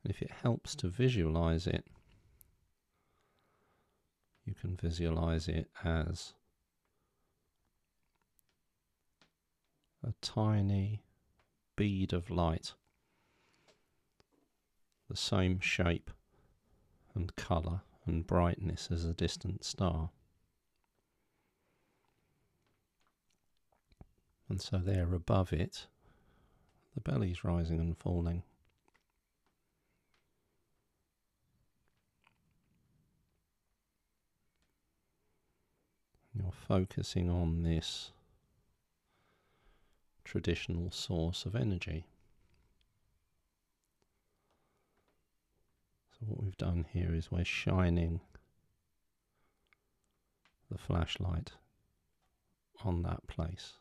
And 0.03 0.11
if 0.11 0.21
it 0.21 0.31
helps 0.43 0.75
to 0.77 0.89
visualize 0.89 1.67
it, 1.67 1.87
you 4.45 4.55
can 4.55 4.77
visualize 4.77 5.49
it 5.49 5.71
as 5.83 6.35
a 10.07 10.13
tiny 10.21 11.03
bead 11.77 12.13
of 12.13 12.29
light, 12.29 12.75
the 15.09 15.17
same 15.17 15.59
shape 15.61 16.11
and 17.15 17.35
colour 17.37 17.81
and 18.05 18.27
brightness 18.27 18.89
as 18.93 19.07
a 19.07 19.15
distant 19.15 19.65
star. 19.65 20.11
And 24.55 24.63
so 24.63 24.79
there 24.79 25.13
above 25.13 25.53
it, 25.53 25.89
the 26.95 27.01
belly's 27.01 27.43
rising 27.43 27.81
and 27.81 27.99
falling. 27.99 28.45
You're 36.33 36.53
focusing 36.53 37.29
on 37.29 37.65
this 37.65 38.13
traditional 40.23 40.93
source 40.93 41.45
of 41.47 41.57
energy. 41.57 42.05
So, 46.13 46.27
what 46.27 46.45
we've 46.45 46.57
done 46.57 46.87
here 46.93 47.13
is 47.13 47.29
we're 47.29 47.45
shining 47.45 48.21
the 50.71 50.79
flashlight 50.79 51.51
on 52.85 53.03
that 53.03 53.27
place 53.27 53.73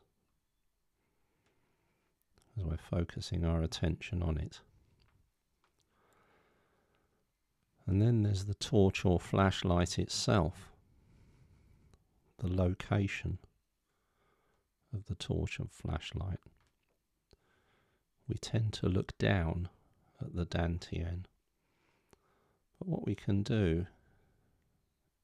as 2.57 2.63
we're 2.63 2.77
focusing 2.77 3.45
our 3.45 3.61
attention 3.61 4.21
on 4.21 4.37
it. 4.37 4.59
And 7.85 8.01
then 8.01 8.23
there's 8.23 8.45
the 8.45 8.53
torch 8.53 9.03
or 9.03 9.19
flashlight 9.19 9.99
itself 9.99 10.69
the 12.39 12.47
location 12.53 13.37
of 14.93 15.05
the 15.05 15.15
torch 15.15 15.59
and 15.59 15.71
flashlight. 15.71 16.39
We 18.27 18.35
tend 18.35 18.73
to 18.73 18.87
look 18.87 19.17
down 19.17 19.69
at 20.21 20.35
the 20.35 20.45
Dantian. 20.45 21.25
But 22.79 22.87
what 22.87 23.05
we 23.05 23.15
can 23.15 23.43
do 23.43 23.87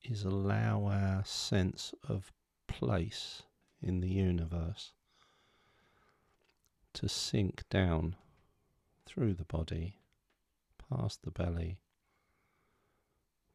is 0.03 0.23
allow 0.23 0.85
our 0.85 1.23
sense 1.25 1.93
of 2.07 2.31
place 2.67 3.43
in 3.81 3.99
the 3.99 4.09
universe 4.09 4.93
to 6.99 7.07
sink 7.07 7.63
down 7.69 8.13
through 9.05 9.33
the 9.33 9.45
body, 9.45 9.95
past 10.89 11.23
the 11.23 11.31
belly, 11.31 11.77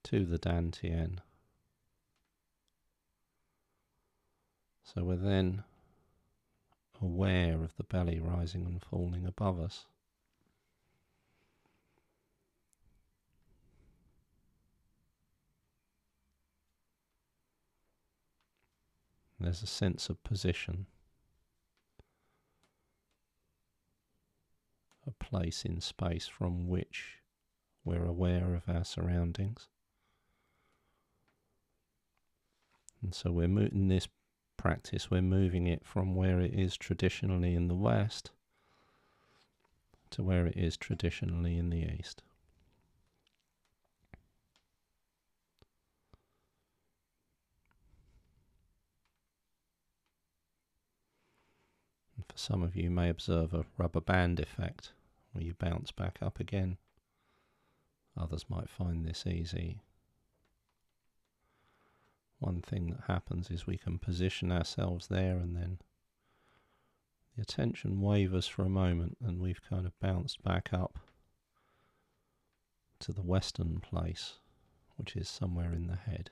to 0.03 0.25
the 0.25 0.39
Dantian. 0.39 1.19
So 4.83 5.05
we're 5.05 5.17
then 5.17 5.63
aware 7.03 7.63
of 7.63 7.77
the 7.77 7.85
belly 7.85 8.19
rising 8.19 8.65
and 8.65 8.81
falling 8.83 9.27
above 9.27 9.61
us. 9.61 9.85
There's 19.39 19.63
a 19.63 19.67
sense 19.67 20.09
of 20.09 20.25
position, 20.25 20.87
a 25.07 25.11
place 25.13 25.65
in 25.65 25.81
space 25.81 26.27
from 26.27 26.69
which 26.69 27.19
we're 27.85 28.05
aware 28.05 28.55
of 28.55 28.63
our 28.69 28.85
surroundings. 28.85 29.69
And 33.03 33.15
so 33.15 33.31
we're 33.31 33.45
in 33.45 33.89
this 33.89 34.09
practice, 34.57 35.11
we're 35.11 35.21
moving 35.21 35.67
it 35.67 35.85
from 35.85 36.15
where 36.15 36.41
it 36.41 36.55
is 36.55 36.77
traditionally 36.77 37.55
in 37.55 37.69
the 37.69 37.75
West 37.75 38.31
to 40.11 40.23
where 40.23 40.47
it 40.47 40.57
is 40.57 40.77
traditionally 40.77 41.59
in 41.59 41.71
the 41.71 41.87
East. 41.99 42.23
Some 52.35 52.63
of 52.63 52.77
you, 52.77 52.91
may 52.91 53.09
observe 53.09 53.55
a 53.55 53.65
rubber 53.77 54.01
band 54.01 54.41
effect 54.41 54.93
where 55.33 55.45
you 55.45 55.55
bounce 55.55 55.91
back 55.93 56.19
up 56.21 56.41
again. 56.41 56.79
Others 58.17 58.47
might 58.49 58.69
find 58.69 59.05
this 59.05 59.27
easy 59.27 59.81
one 62.45 62.61
thing 62.61 62.89
that 62.91 63.05
happens 63.07 63.51
is 63.51 63.67
we 63.67 63.79
can 63.79 63.99
position 63.99 64.53
ourselves 64.53 65.07
there 65.07 65.39
and 65.39 65.57
then 65.57 65.79
the 67.35 67.43
attention 67.43 68.03
wavers 68.03 68.47
for 68.47 68.63
a 68.63 68.69
moment 68.69 69.17
and 69.25 69.41
we've 69.41 69.63
kind 69.69 69.87
of 69.87 69.99
bounced 69.99 70.43
back 70.43 70.69
up 70.73 70.99
to 73.01 73.13
the 73.13 73.23
western 73.23 73.81
place, 73.81 74.35
which 74.97 75.17
is 75.17 75.29
somewhere 75.29 75.73
in 75.73 75.87
the 75.87 75.97
head. 75.97 76.31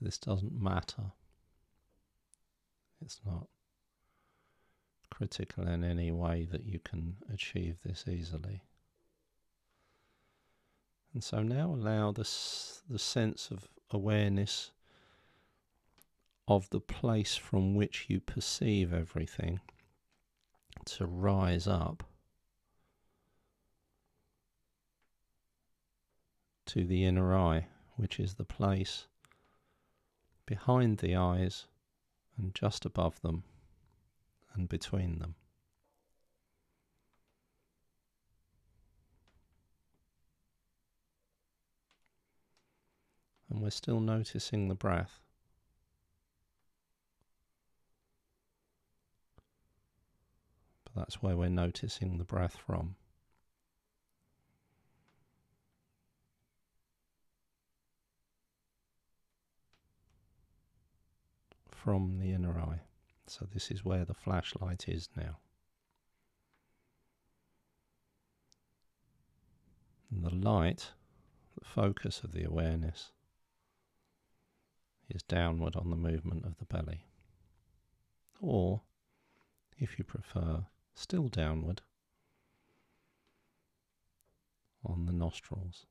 This 0.00 0.18
doesn't 0.18 0.60
matter. 0.60 1.12
It's 3.04 3.20
not 3.24 3.46
critical 5.10 5.66
in 5.66 5.82
any 5.82 6.12
way 6.12 6.46
that 6.50 6.64
you 6.64 6.78
can 6.78 7.16
achieve 7.32 7.78
this 7.84 8.04
easily. 8.08 8.62
And 11.12 11.24
so 11.24 11.42
now 11.42 11.74
allow 11.74 12.12
this, 12.12 12.82
the 12.88 12.98
sense 12.98 13.50
of 13.50 13.68
awareness 13.90 14.70
of 16.46 16.70
the 16.70 16.80
place 16.80 17.34
from 17.36 17.74
which 17.74 18.06
you 18.08 18.20
perceive 18.20 18.92
everything 18.92 19.60
to 20.84 21.06
rise 21.06 21.66
up 21.66 22.04
to 26.66 26.84
the 26.84 27.04
inner 27.04 27.34
eye, 27.36 27.66
which 27.96 28.20
is 28.20 28.34
the 28.34 28.44
place 28.44 29.06
behind 30.48 30.96
the 30.98 31.14
eyes 31.14 31.66
and 32.38 32.54
just 32.54 32.86
above 32.86 33.20
them 33.20 33.42
and 34.54 34.66
between 34.66 35.18
them. 35.18 35.34
and 43.50 43.62
we're 43.62 43.70
still 43.70 44.00
noticing 44.00 44.68
the 44.68 44.74
breath. 44.74 45.20
But 50.84 50.94
that's 51.00 51.22
where 51.22 51.34
we're 51.34 51.48
noticing 51.48 52.18
the 52.18 52.24
breath 52.24 52.58
from. 52.66 52.96
From 61.84 62.18
the 62.18 62.32
inner 62.32 62.58
eye. 62.58 62.80
So, 63.28 63.46
this 63.52 63.70
is 63.70 63.84
where 63.84 64.04
the 64.04 64.14
flashlight 64.14 64.88
is 64.88 65.08
now. 65.16 65.38
And 70.10 70.24
the 70.24 70.34
light, 70.34 70.92
the 71.56 71.64
focus 71.64 72.22
of 72.24 72.32
the 72.32 72.44
awareness, 72.44 73.12
is 75.08 75.22
downward 75.22 75.76
on 75.76 75.90
the 75.90 75.96
movement 75.96 76.44
of 76.44 76.56
the 76.58 76.64
belly. 76.64 77.06
Or, 78.40 78.82
if 79.78 79.98
you 79.98 80.04
prefer, 80.04 80.66
still 80.94 81.28
downward 81.28 81.82
on 84.84 85.06
the 85.06 85.12
nostrils. 85.12 85.86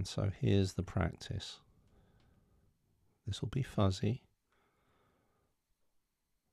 And 0.00 0.08
so 0.08 0.30
here's 0.40 0.72
the 0.72 0.82
practice. 0.82 1.58
This 3.26 3.42
will 3.42 3.50
be 3.50 3.62
fuzzy. 3.62 4.22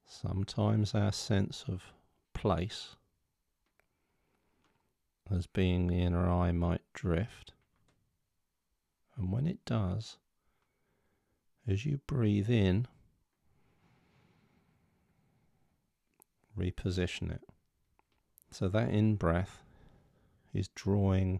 Sometimes 0.05 0.93
our 0.93 1.13
sense 1.13 1.63
of 1.65 1.93
place 2.33 2.97
as 5.31 5.47
being 5.47 5.87
the 5.87 6.01
inner 6.01 6.29
eye 6.29 6.51
might 6.51 6.81
drift. 6.93 7.53
And 9.15 9.31
when 9.31 9.47
it 9.47 9.63
does, 9.63 10.17
as 11.65 11.85
you 11.85 12.01
breathe 12.05 12.49
in, 12.49 12.85
reposition 16.59 17.31
it. 17.31 17.43
So 18.51 18.67
that 18.67 18.89
in 18.89 19.15
breath 19.15 19.63
is 20.53 20.67
drawing 20.75 21.39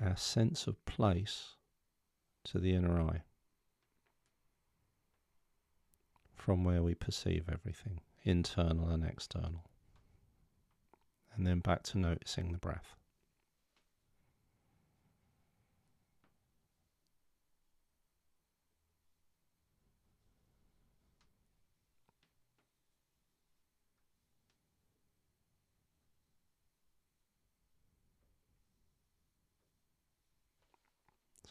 our 0.00 0.16
sense 0.16 0.66
of 0.66 0.84
place 0.86 1.54
to 2.44 2.58
the 2.58 2.74
inner 2.74 3.00
eye 3.00 3.22
from 6.34 6.64
where 6.64 6.82
we 6.82 6.94
perceive 6.94 7.48
everything, 7.50 8.00
internal 8.22 8.88
and 8.90 9.04
external. 9.04 9.64
And 11.34 11.46
then 11.46 11.60
back 11.60 11.82
to 11.84 11.98
noticing 11.98 12.52
the 12.52 12.58
breath. 12.58 12.96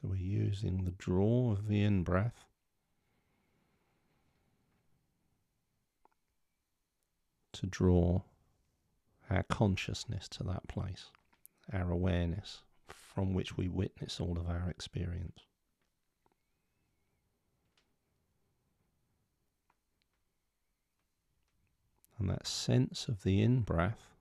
So 0.04 0.10
we're 0.10 0.18
using 0.18 0.84
the 0.84 0.92
draw 0.92 1.54
of 1.54 1.70
the 1.70 1.82
in 1.82 2.04
breath 2.04 2.44
to 7.54 7.66
draw 7.68 8.24
our 9.30 9.44
consciousness 9.44 10.28
to 10.30 10.44
that 10.44 10.68
place, 10.68 11.06
our 11.72 11.90
awareness 11.90 12.64
from 12.90 13.34
which 13.34 13.56
we 13.56 13.70
witness 13.70 14.20
all 14.20 14.38
of 14.38 14.50
our 14.50 14.70
experience. 14.70 15.40
And 22.20 22.30
that 22.30 22.46
sense 22.46 23.08
of 23.08 23.24
the 23.24 23.42
in 23.42 23.62
breath 23.62 24.13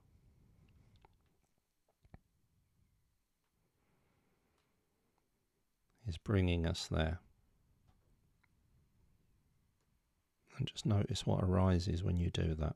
is 6.13 6.17
bringing 6.19 6.67
us 6.67 6.87
there. 6.91 7.19
And 10.57 10.67
just 10.67 10.85
notice 10.85 11.25
what 11.25 11.43
arises 11.43 12.03
when 12.03 12.17
you 12.17 12.29
do 12.29 12.53
that. 12.59 12.75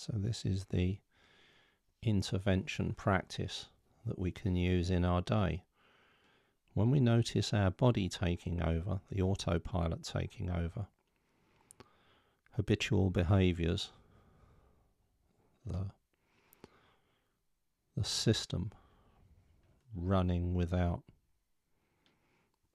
So, 0.00 0.14
this 0.16 0.46
is 0.46 0.64
the 0.70 0.96
intervention 2.02 2.94
practice 2.94 3.66
that 4.06 4.18
we 4.18 4.30
can 4.30 4.56
use 4.56 4.88
in 4.88 5.04
our 5.04 5.20
day. 5.20 5.64
When 6.72 6.90
we 6.90 7.00
notice 7.00 7.52
our 7.52 7.70
body 7.70 8.08
taking 8.08 8.62
over, 8.62 9.00
the 9.10 9.20
autopilot 9.20 10.02
taking 10.04 10.48
over, 10.48 10.86
habitual 12.52 13.10
behaviors, 13.10 13.90
the, 15.66 15.90
the 17.94 18.04
system 18.04 18.72
running 19.94 20.54
without 20.54 21.02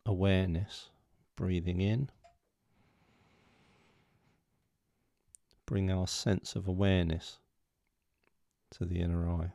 awareness, 0.06 0.90
breathing 1.36 1.82
in 1.82 2.12
bring 5.66 5.92
our 5.92 6.08
sense 6.08 6.56
of 6.56 6.68
awareness 6.68 7.40
to 8.72 8.86
the 8.86 9.00
inner 9.00 9.30
eye. 9.30 9.52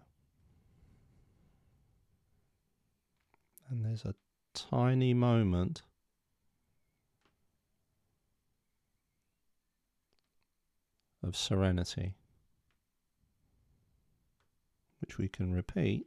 And 3.68 3.84
there's 3.84 4.04
a 4.04 4.14
tiny 4.54 5.14
moment 5.14 5.82
of 11.22 11.36
serenity, 11.36 12.14
which 15.00 15.18
we 15.18 15.28
can 15.28 15.52
repeat. 15.52 16.06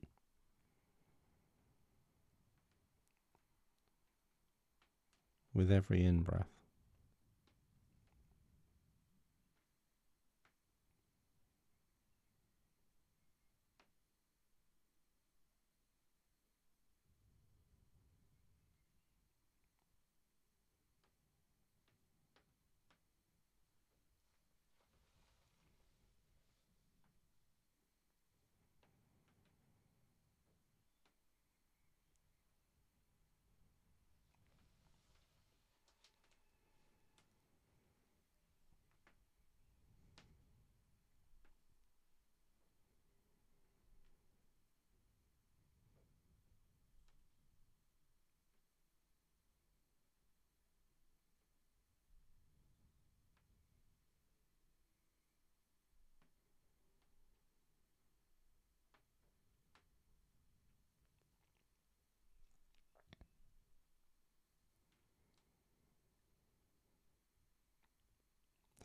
With 5.54 5.72
every 5.72 6.04
in 6.04 6.22
breath. 6.24 6.53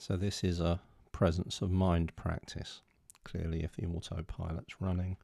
So, 0.01 0.17
this 0.17 0.45
is 0.45 0.61
a 0.61 0.81
presence 1.11 1.61
of 1.61 1.73
mind 1.73 2.15
practice. 2.15 2.83
Clearly, 3.25 3.65
if 3.65 3.75
the 3.75 3.87
autopilot's 3.87 4.81
running 4.81 5.17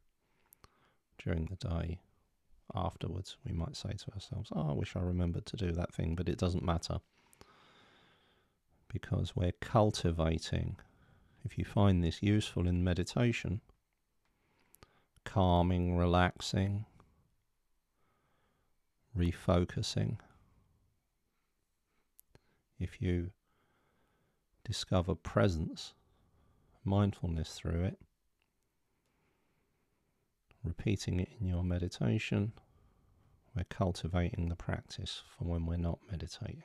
during 1.16 1.46
the 1.46 1.68
day, 1.68 2.00
afterwards, 2.74 3.36
we 3.46 3.52
might 3.52 3.76
say 3.76 3.92
to 3.92 4.12
ourselves, 4.12 4.50
Oh, 4.52 4.70
I 4.70 4.72
wish 4.72 4.96
I 4.96 5.00
remembered 5.00 5.46
to 5.46 5.56
do 5.56 5.70
that 5.72 5.94
thing, 5.94 6.16
but 6.16 6.28
it 6.28 6.38
doesn't 6.38 6.64
matter 6.64 6.98
because 8.92 9.36
we're 9.36 9.52
cultivating. 9.60 10.76
If 11.44 11.56
you 11.56 11.64
find 11.64 12.02
this 12.02 12.20
useful 12.20 12.66
in 12.66 12.82
meditation, 12.82 13.60
calming, 15.24 15.96
relaxing, 15.96 16.84
refocusing, 19.16 20.16
if 22.80 23.00
you 23.00 23.30
discover 24.64 25.14
presence, 25.14 25.94
mindfulness 26.84 27.54
through 27.54 27.84
it, 27.84 27.98
repeating 30.64 31.20
it 31.20 31.28
in 31.40 31.46
your 31.46 31.62
meditation, 31.62 32.52
we're 33.54 33.64
cultivating 33.64 34.48
the 34.48 34.56
practice 34.56 35.22
for 35.36 35.44
when 35.44 35.66
we're 35.66 35.76
not 35.76 35.98
meditating. 36.10 36.64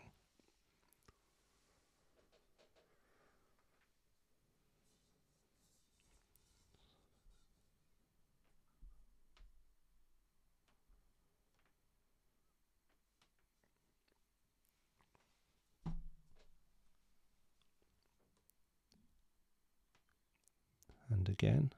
And 21.11 21.28
again. 21.39 21.71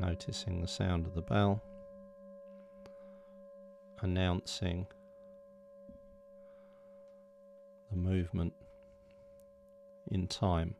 Noticing 0.00 0.62
the 0.62 0.68
sound 0.68 1.06
of 1.06 1.14
the 1.14 1.22
bell, 1.22 1.62
announcing 4.00 4.86
the 7.90 7.96
movement 7.96 8.54
in 10.10 10.26
time 10.26 10.74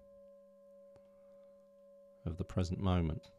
of 2.25 2.39
the 2.39 2.45
present 2.45 2.81
moment. 2.81 3.31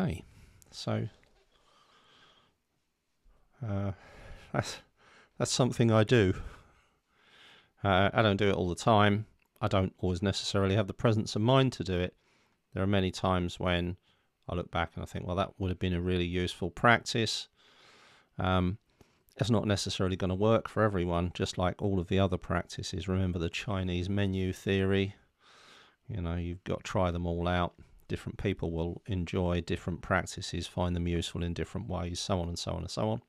Okay, 0.00 0.24
so 0.70 1.08
uh, 3.66 3.92
that's 4.52 4.78
that's 5.38 5.52
something 5.52 5.90
I 5.90 6.04
do. 6.04 6.34
Uh, 7.84 8.08
I 8.12 8.22
don't 8.22 8.36
do 8.36 8.48
it 8.48 8.54
all 8.54 8.68
the 8.68 8.74
time. 8.74 9.26
I 9.60 9.68
don't 9.68 9.92
always 9.98 10.22
necessarily 10.22 10.74
have 10.74 10.86
the 10.86 10.94
presence 10.94 11.36
of 11.36 11.42
mind 11.42 11.72
to 11.74 11.84
do 11.84 11.98
it. 11.98 12.14
There 12.72 12.82
are 12.82 12.86
many 12.86 13.10
times 13.10 13.60
when 13.60 13.96
I 14.48 14.54
look 14.54 14.70
back 14.70 14.92
and 14.94 15.02
I 15.02 15.06
think, 15.06 15.26
well, 15.26 15.36
that 15.36 15.52
would 15.58 15.70
have 15.70 15.78
been 15.78 15.94
a 15.94 16.00
really 16.00 16.24
useful 16.24 16.70
practice. 16.70 17.48
Um, 18.38 18.78
it's 19.36 19.50
not 19.50 19.66
necessarily 19.66 20.16
going 20.16 20.30
to 20.30 20.34
work 20.34 20.68
for 20.68 20.82
everyone, 20.82 21.32
just 21.34 21.58
like 21.58 21.80
all 21.82 21.98
of 21.98 22.08
the 22.08 22.18
other 22.18 22.38
practices. 22.38 23.08
Remember 23.08 23.38
the 23.38 23.50
Chinese 23.50 24.08
menu 24.08 24.52
theory. 24.52 25.14
You 26.08 26.22
know, 26.22 26.36
you've 26.36 26.64
got 26.64 26.84
to 26.84 26.90
try 26.90 27.10
them 27.10 27.26
all 27.26 27.46
out 27.48 27.74
different 28.10 28.36
people 28.36 28.72
will 28.72 29.00
enjoy 29.06 29.62
different 29.62 30.02
practices, 30.02 30.66
find 30.66 30.94
them 30.94 31.08
useful 31.08 31.42
in 31.42 31.54
different 31.54 31.88
ways, 31.88 32.20
so 32.20 32.40
on 32.40 32.48
and 32.48 32.58
so 32.58 32.72
on 32.72 32.80
and 32.80 32.90
so 32.90 33.08
on. 33.08 33.22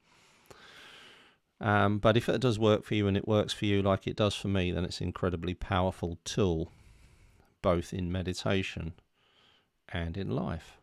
Um, 1.62 2.00
but 2.00 2.18
if 2.18 2.28
it 2.28 2.42
does 2.42 2.58
work 2.58 2.84
for 2.84 2.96
you 2.96 3.08
and 3.08 3.16
it 3.16 3.28
works 3.28 3.54
for 3.54 3.66
you 3.66 3.84
like 3.84 4.08
it 4.08 4.16
does 4.16 4.36
for 4.36 4.48
me, 4.48 4.72
then 4.72 4.84
it's 4.84 5.00
an 5.00 5.08
incredibly 5.08 5.54
powerful 5.54 6.18
tool, 6.26 6.72
both 7.62 7.94
in 7.94 8.12
meditation 8.12 8.94
and 9.88 10.18
in 10.18 10.32
life. 10.32 10.80